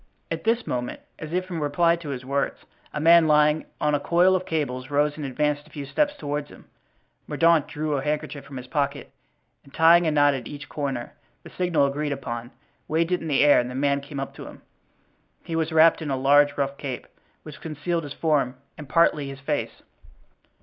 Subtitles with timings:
[0.31, 3.99] At this moment, as if in reply to his words, a man lying on a
[3.99, 6.65] coil of cables rose and advanced a few steps toward him.
[7.27, 9.11] Mordaunt drew a handkerchief from his pocket,
[9.63, 13.69] and tying a knot at each corner—the signal agreed upon—waved it in the air and
[13.69, 14.63] the man came up to him.
[15.43, 17.05] He was wrapped in a large rough cape,
[17.43, 19.83] which concealed his form and partly his face.